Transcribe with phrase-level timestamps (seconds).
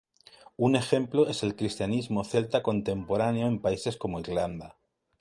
[0.57, 4.79] Un ejemplo es el cristianismo celta contemporáneo en países como Irlanda.